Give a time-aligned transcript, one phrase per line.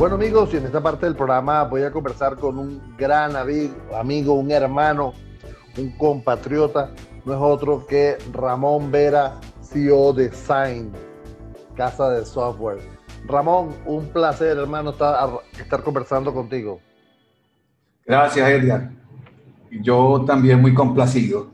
[0.00, 4.32] Bueno amigos, y en esta parte del programa voy a conversar con un gran amigo,
[4.32, 5.12] un hermano,
[5.76, 6.90] un compatriota,
[7.26, 10.90] no es otro que Ramón Vera, CEO de Sign,
[11.76, 12.78] casa de software.
[13.26, 15.28] Ramón, un placer hermano estar,
[15.60, 16.80] estar conversando contigo.
[18.06, 18.92] Gracias Edgar.
[19.82, 21.50] Yo también muy complacido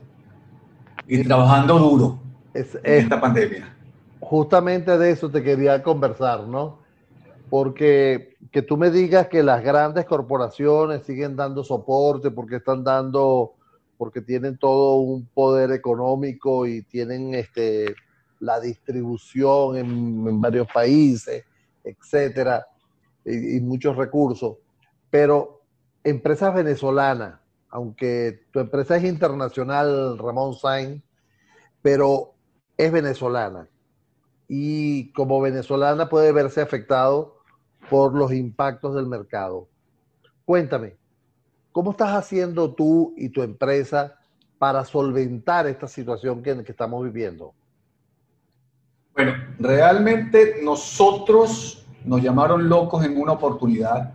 [1.05, 2.19] y trabajando duro
[2.53, 3.75] en esta pandemia.
[4.21, 6.86] Justamente de eso te quería conversar, ¿no?
[7.49, 13.53] Porque que tú me digas que las grandes corporaciones siguen dando soporte porque están dando,
[13.97, 17.95] porque tienen todo un poder económico y tienen este,
[18.39, 21.43] la distribución en, varios países,
[21.83, 22.65] etcétera,
[23.25, 24.57] y, muchos recursos.
[25.09, 25.61] Pero
[26.03, 27.39] empresas venezolanas,
[27.69, 31.01] aunque tu empresa es internacional, Ramón Sainz,
[31.81, 32.33] pero
[32.77, 33.67] es venezolana.
[34.47, 37.36] Y como venezolana puede verse afectado
[37.89, 39.67] por los impactos del mercado.
[40.45, 40.95] Cuéntame,
[41.71, 44.15] ¿cómo estás haciendo tú y tu empresa
[44.57, 47.53] para solventar esta situación que, estamos viviendo?
[49.13, 54.13] Bueno, realmente nosotros nos llamaron locos en una oportunidad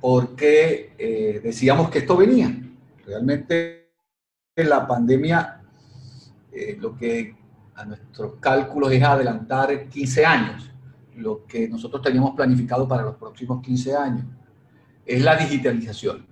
[0.00, 2.54] porque eh, decíamos que esto venía.
[3.06, 3.90] Realmente
[4.56, 5.62] la pandemia,
[6.52, 7.34] eh, lo que
[7.74, 10.70] a nuestros cálculos es adelantar 15 años
[11.20, 14.24] lo que nosotros teníamos planificado para los próximos 15 años,
[15.06, 16.26] es la digitalización.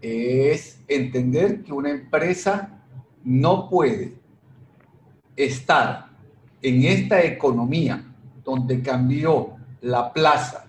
[0.00, 2.82] Es entender que una empresa
[3.24, 4.14] no puede
[5.36, 6.08] estar
[6.60, 8.04] en esta economía
[8.44, 10.66] donde cambió la plaza,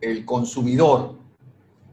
[0.00, 1.16] el consumidor,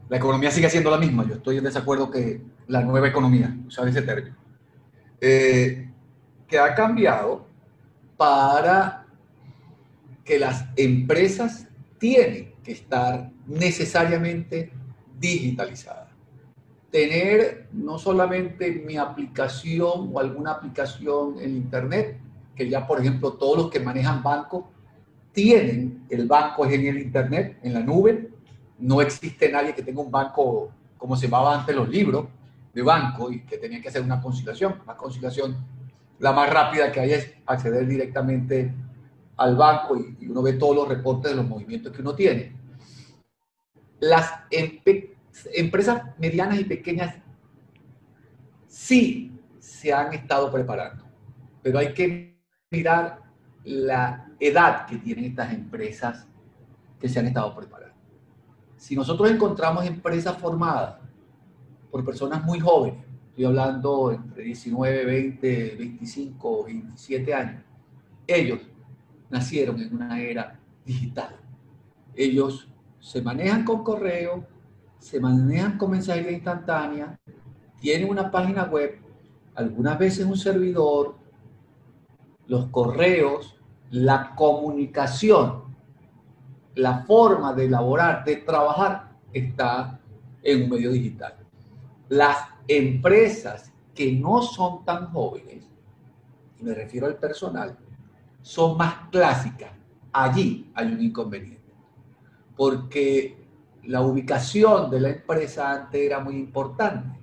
[0.08, 1.26] la economía sigue siendo la misma.
[1.26, 4.36] Yo estoy en desacuerdo que la nueva economía, usar ese término,
[5.20, 5.90] eh,
[6.46, 7.46] que ha cambiado
[8.16, 9.06] para
[10.28, 14.70] que las empresas tienen que estar necesariamente
[15.18, 16.10] digitalizadas.
[16.90, 22.18] Tener no solamente mi aplicación o alguna aplicación en Internet,
[22.54, 24.64] que ya por ejemplo todos los que manejan bancos
[25.32, 28.28] tienen el banco en el Internet, en la nube.
[28.78, 32.26] No existe nadie que tenga un banco como se llamaba antes los libros
[32.74, 34.74] de banco y que tenía que hacer una conciliación.
[34.84, 35.56] Una conciliación,
[36.18, 38.74] la más rápida que hay es acceder directamente
[39.38, 42.52] al banco y, uno ve todos los reportes de los movimientos que uno tiene.
[44.00, 44.30] Las
[45.54, 47.14] empresas medianas y pequeñas
[48.66, 51.04] sí se han estado preparando,
[51.62, 52.36] pero hay que
[52.70, 53.22] mirar
[53.64, 56.26] la edad que tienen estas empresas
[56.98, 57.96] que se han estado preparando.
[58.76, 60.96] Si nosotros encontramos empresas formadas
[61.90, 67.62] por personas muy jóvenes, estoy hablando entre 19, 20, 25, 27 años,
[68.26, 68.60] ellos
[69.30, 71.36] nacieron en una era digital.
[72.14, 72.68] Ellos
[72.98, 74.46] se manejan con correo,
[74.98, 77.18] se manejan con mensajería instantánea,
[77.80, 78.98] tienen una página web,
[79.54, 81.16] algunas veces un servidor,
[82.46, 83.56] los correos,
[83.90, 85.64] la comunicación,
[86.74, 90.00] la forma de elaborar, de trabajar, está
[90.42, 91.34] en un medio digital.
[92.08, 95.64] Las empresas que no son tan jóvenes,
[96.58, 97.76] y me refiero al personal,
[98.42, 99.70] son más clásicas,
[100.12, 101.72] allí hay un inconveniente.
[102.56, 103.38] Porque
[103.84, 107.18] la ubicación de la empresa antes era muy importante.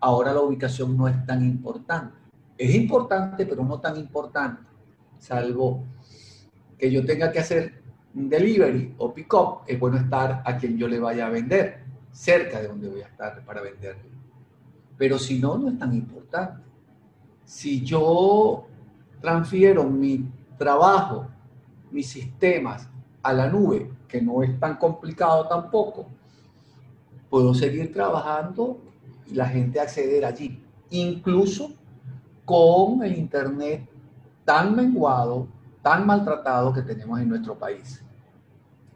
[0.00, 2.16] Ahora la ubicación no es tan importante.
[2.58, 4.62] Es importante, pero no tan importante.
[5.18, 5.84] Salvo
[6.78, 7.82] que yo tenga que hacer
[8.14, 12.60] un delivery o pick-up, es bueno estar a quien yo le vaya a vender, cerca
[12.60, 14.10] de donde voy a estar para venderle.
[14.96, 16.62] Pero si no, no es tan importante.
[17.44, 18.66] Si yo
[19.20, 20.28] transfiero mi
[20.58, 21.26] trabajo,
[21.90, 22.88] mis sistemas
[23.22, 26.06] a la nube, que no es tan complicado tampoco,
[27.28, 28.78] puedo seguir trabajando
[29.26, 31.72] y la gente acceder allí, incluso
[32.44, 33.88] con el Internet
[34.44, 35.48] tan menguado,
[35.82, 38.02] tan maltratado que tenemos en nuestro país.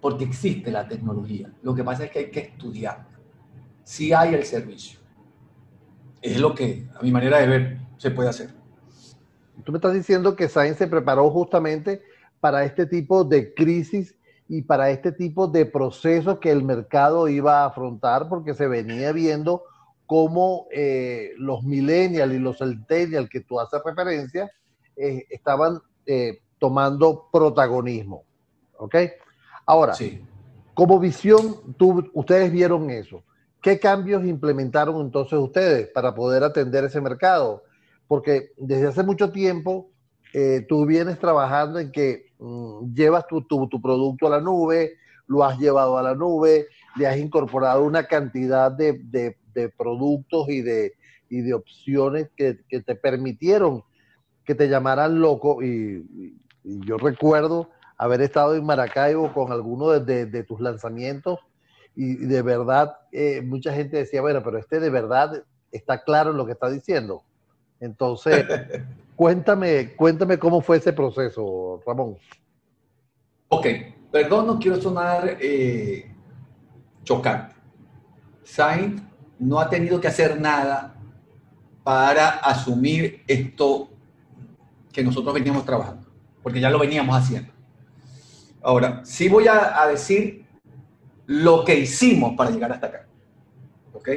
[0.01, 1.53] Porque existe la tecnología.
[1.63, 3.07] Lo que pasa es que hay que estudiar.
[3.85, 5.01] Si hay el servicio.
[6.23, 8.60] Es lo que, a mi manera de ver, se puede hacer.
[9.65, 12.03] Tú me estás diciendo que Sainz se preparó justamente
[12.41, 14.17] para este tipo de crisis
[14.49, 19.13] y para este tipo de procesos que el mercado iba a afrontar porque se venía
[19.13, 19.63] viendo
[20.07, 24.51] cómo eh, los millennials y los centennials que tú haces referencia
[24.97, 28.25] eh, estaban eh, tomando protagonismo.
[28.77, 28.97] ¿Ok?
[29.67, 29.95] Ahora,
[30.75, 33.23] como visión, tú, ustedes vieron eso.
[33.63, 37.63] ¿Qué cambios implementaron entonces ustedes para poder atender ese mercado?
[38.11, 39.93] Porque desde hace mucho tiempo
[40.35, 43.47] eh, tú vienes trabajando en que mm, llevas tu,
[43.81, 44.95] producto a la nube,
[45.29, 46.67] lo has llevado a la nube,
[46.97, 49.37] le has incorporado una cantidad de,
[49.79, 50.95] productos y de,
[51.29, 53.85] de opciones que, te permitieron
[54.45, 55.63] que te llamaran loco.
[55.63, 56.35] Y,
[56.65, 61.39] yo recuerdo haber estado en Maracaibo con alguno de, tus lanzamientos
[61.95, 66.39] y, de verdad eh, mucha gente decía, bueno, pero este de verdad está claro en
[66.39, 67.23] lo que está diciendo.
[67.81, 68.47] Entonces,
[69.17, 72.19] cuéntame, cuéntame cómo fue ese proceso, Ramón.
[73.49, 73.67] Ok,
[74.13, 76.15] perdón, no quiero sonar eh,
[77.03, 77.57] chocante.
[78.45, 79.03] Sainz
[79.39, 80.95] no ha tenido que hacer nada
[81.83, 83.89] para asumir esto
[84.93, 86.07] que nosotros veníamos trabajando,
[86.43, 87.53] porque ya lo veníamos haciendo.
[88.63, 90.45] Ahora, sí voy a, a decir
[91.27, 93.07] lo que hicimos para llegar hasta acá.
[93.93, 94.09] ¿Ok?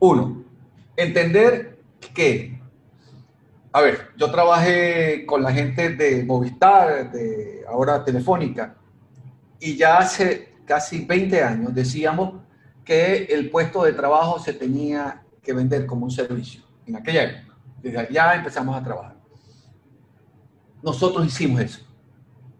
[0.00, 0.44] Uno,
[0.96, 1.78] entender
[2.14, 2.60] que,
[3.72, 8.76] a ver, yo trabajé con la gente de Movistar, de ahora Telefónica,
[9.58, 12.42] y ya hace casi 20 años decíamos
[12.84, 16.62] que el puesto de trabajo se tenía que vender como un servicio.
[16.86, 19.16] En aquella época, desde allá empezamos a trabajar.
[20.82, 21.86] Nosotros hicimos eso.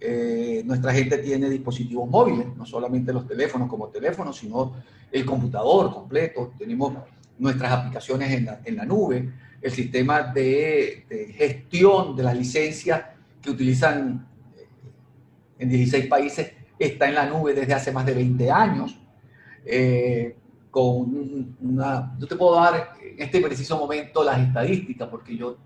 [0.00, 4.74] Eh, nuestra gente tiene dispositivos móviles, no solamente los teléfonos como teléfonos, sino
[5.10, 6.52] el computador completo.
[6.58, 6.94] Tenemos
[7.38, 9.32] nuestras aplicaciones en la, en la nube,
[9.62, 13.04] el sistema de, gestión de las licencias
[13.40, 14.26] que utilizan
[14.56, 14.66] eh,
[15.58, 18.98] en 16 países está en la nube desde hace más de 20 años.
[19.64, 20.36] Eh,
[20.70, 25.56] con una, yo te puedo dar en este preciso momento las estadísticas, porque yo,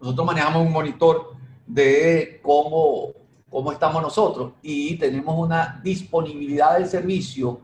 [0.00, 1.34] nosotros manejamos un monitor
[1.66, 3.12] de cómo,
[3.50, 7.60] cómo estamos nosotros y tenemos una disponibilidad del servicio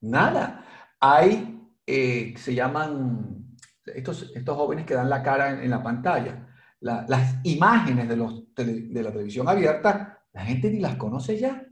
[0.01, 0.65] Nada.
[0.99, 3.55] Hay, eh, se llaman,
[3.85, 6.47] estos, estos jóvenes que dan la cara en, la pantalla,
[6.79, 11.63] las imágenes de, los, de la televisión abierta, la gente ni las conoce ya.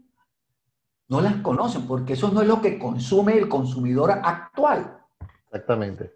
[1.08, 5.00] No las conocen porque eso no es lo que consume el consumidor actual.
[5.46, 6.16] Exactamente.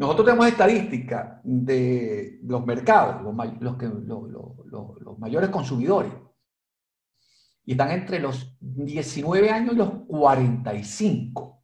[0.00, 4.26] Nosotros tenemos estadísticas de los mercados, los,
[4.66, 6.10] los, mayores consumidores,
[7.66, 11.62] y están entre los 19 años y los 45.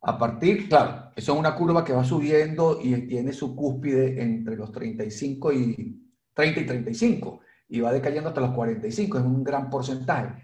[0.00, 4.56] A partir, claro, eso es una curva que va subiendo y tiene su cúspide entre
[4.56, 9.68] los 35 y 30 y 35 y va decayendo hasta los 45, es un gran
[9.68, 10.42] porcentaje.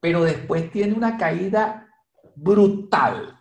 [0.00, 1.86] Pero después tiene una caída
[2.34, 3.36] brutal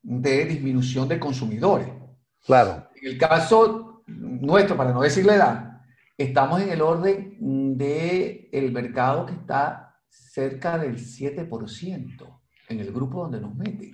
[0.00, 1.97] de disminución de consumidores.
[2.46, 2.88] Claro.
[3.00, 5.82] En el caso nuestro, para no decirle edad,
[6.16, 7.36] estamos en el orden
[7.76, 13.92] del el mercado que está cerca del 7% en el grupo donde nos meten.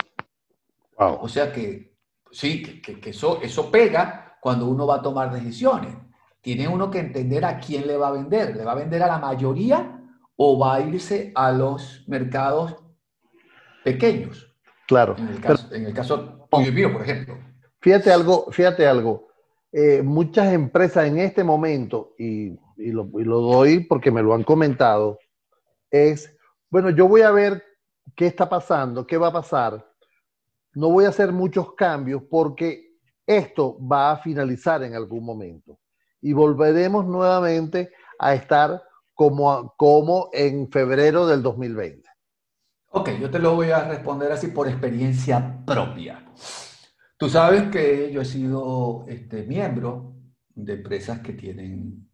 [0.96, 1.96] O sea que
[2.30, 5.96] sí, que, que, eso, eso pega cuando uno va a tomar decisiones.
[6.40, 8.54] Tiene uno que entender a quién le va a vender.
[8.56, 10.00] ¿Le va a vender a la mayoría
[10.36, 12.76] o va a irse a los mercados
[13.82, 14.54] pequeños?
[14.86, 15.16] Claro.
[15.18, 17.38] En el caso, en el caso tuyo por ejemplo.
[17.84, 19.28] Fíjate algo, fíjate algo.
[19.70, 25.18] Eh, muchas empresas en este momento, y, lo, doy porque me lo han comentado,
[25.90, 26.34] es,
[26.70, 27.62] bueno, yo voy a ver
[28.16, 29.86] qué está pasando, qué va a pasar.
[30.72, 35.78] No voy a hacer muchos cambios porque esto va a finalizar en algún momento
[36.22, 42.08] y volveremos nuevamente a estar como, como en febrero del 2020.
[42.92, 46.24] Ok, yo te lo voy a responder así por experiencia propia.
[47.16, 50.16] Tú sabes que yo he sido este, miembro
[50.54, 52.11] de empresas que tienen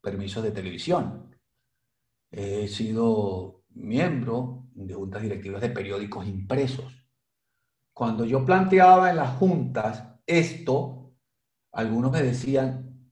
[0.00, 1.34] permisos de televisión.
[2.30, 7.06] He sido miembro de juntas directivas de periódicos impresos.
[7.94, 11.14] Cuando yo planteaba en las juntas esto,
[11.72, 13.10] algunos me decían,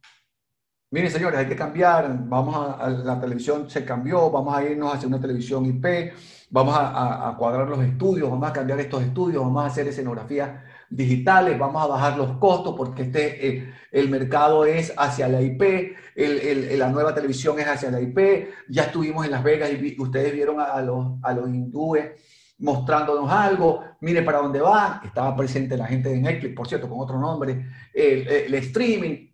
[0.90, 5.08] miren señores, hay que cambiar, vamos a, la televisión se cambió, vamos a irnos hacia
[5.08, 6.12] una televisión IP,
[6.50, 11.56] vamos a, cuadrar los estudios, vamos a cambiar estos estudios, vamos a hacer escenografías digitales,
[11.58, 16.88] vamos a bajar los costos porque este, eh, el mercado es hacia la IP, la
[16.90, 20.82] nueva televisión es hacia la IP, ya estuvimos en Las Vegas y ustedes vieron a,
[20.82, 22.10] los, a los hindúes
[22.58, 27.00] mostrándonos algo, mire para dónde va, estaba presente la gente de Netflix, por cierto, con
[27.00, 29.28] otro nombre, el, streaming.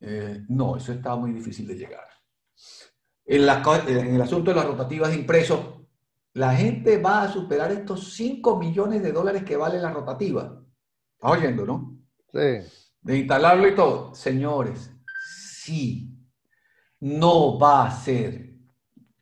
[0.00, 2.04] Eh, no, eso estaba muy difícil de llegar.
[3.26, 5.60] En, en el asunto de las rotativas de impresos,
[6.34, 10.63] la gente va a superar estos 5 millones de dólares que vale la rotativa.
[11.24, 11.98] ¿Estás oyendo, no?
[12.34, 12.92] Sí.
[13.00, 14.14] De instalarlo y todo.
[14.14, 14.94] Señores,
[15.26, 16.14] sí,
[17.00, 18.54] no va a ser,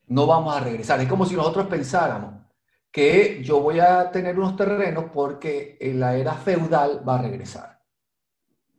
[0.09, 1.01] no vamos a regresar.
[1.01, 2.45] Es como si nosotros pensáramos,
[2.91, 7.81] que yo voy a tener unos terrenos porque en la era feudal va a regresar.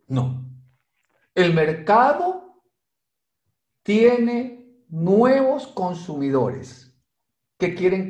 [0.07, 0.45] No.
[1.33, 2.61] El mercado
[3.83, 6.93] tiene nuevos consumidores
[7.57, 8.09] que quieren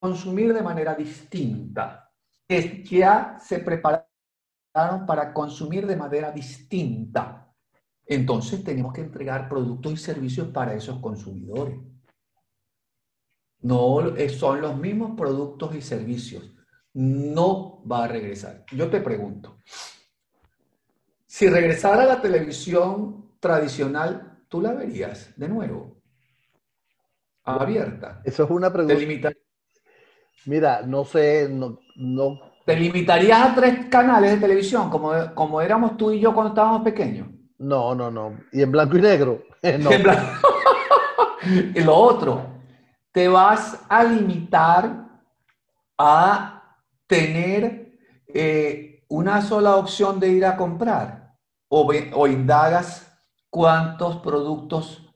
[0.00, 2.12] consumir de manera distinta,
[2.48, 4.07] que ya se prepararon
[5.06, 7.52] para consumir de manera distinta.
[8.06, 11.78] Entonces tenemos que entregar productos y servicios para esos consumidores.
[13.60, 16.54] No son los mismos productos y servicios.
[16.94, 18.64] No va a regresar.
[18.72, 19.58] Yo te pregunto,
[21.26, 26.00] si regresara la televisión tradicional, ¿tú la verías de nuevo?
[27.44, 28.22] Abierta.
[28.24, 29.32] Eso es una pregunta.
[30.46, 32.40] Mira, no sé, no, no.
[32.68, 36.82] ¿Te limitarías a tres canales de televisión como, como éramos tú y yo cuando estábamos
[36.82, 37.26] pequeños?
[37.56, 38.40] No, no, no.
[38.52, 39.42] ¿Y en blanco y negro?
[39.80, 39.90] no.
[41.74, 42.42] y lo otro,
[43.10, 45.08] te vas a limitar
[45.96, 51.36] a tener eh, una sola opción de ir a comprar
[51.68, 55.10] o, o indagas cuántos productos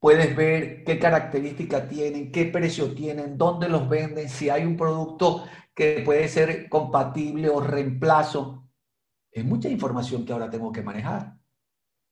[0.00, 5.44] puedes ver, qué características tienen, qué precio tienen, dónde los venden, si hay un producto
[5.74, 8.68] que puede ser compatible o reemplazo.
[9.30, 11.36] Es mucha información que ahora tengo que manejar.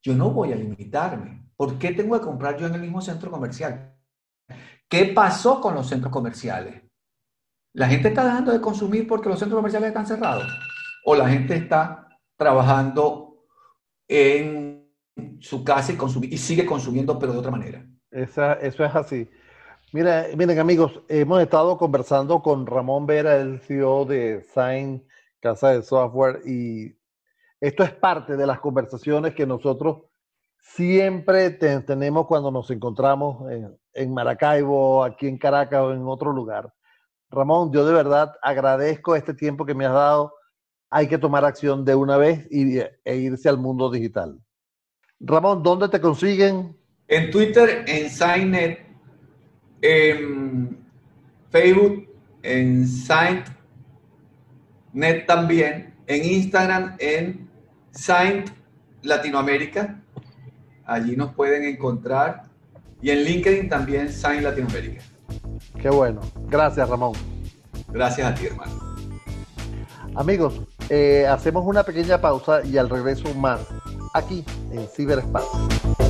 [0.03, 1.49] Yo no voy a limitarme.
[1.57, 3.97] ¿Por qué tengo que comprar yo en el mismo centro comercial?
[4.89, 6.83] ¿Qué pasó con los centros comerciales?
[7.75, 10.47] ¿La gente está dejando de consumir porque los centros comerciales están cerrados?
[11.05, 13.47] ¿O la gente está trabajando
[14.09, 14.93] en
[15.41, 17.87] su casa y, y sigue consumiendo, pero de otra manera?
[18.11, 19.29] eso es así.
[19.95, 25.07] Mira, miren amigos, hemos estado conversando con Ramón Vera, el CEO de Sign,
[25.39, 26.97] Casa de Software, y
[27.61, 30.05] esto es parte de las conversaciones que nosotros
[30.57, 33.45] siempre tenemos cuando nos encontramos
[33.93, 36.73] en, Maracaibo, aquí en Caracas o en otro lugar.
[37.29, 40.33] Ramón, yo de verdad agradezco este tiempo que me has dado.
[40.89, 44.41] Hay que tomar acción de una vez y, e irse al mundo digital.
[45.21, 46.79] Ramón, ¿dónde te consiguen?
[47.09, 48.92] En Twitter, en Signet,
[49.83, 50.79] en
[51.51, 52.09] Facebook,
[52.43, 53.47] en Signet
[55.27, 57.49] también, en Instagram, en
[57.91, 58.45] Sign
[59.03, 60.01] Latinoamérica.
[60.85, 62.45] Allí nos pueden encontrar
[63.03, 65.03] y en LinkedIn también Sign Latinoamérica.
[65.81, 66.21] Qué bueno.
[66.49, 67.13] Gracias, Ramón.
[67.89, 68.73] Gracias a ti, hermano.
[70.15, 70.61] Amigos,
[70.91, 73.61] eh, hacemos una pequeña pausa y al regreso más
[74.15, 76.02] aquí en Ciberespacio.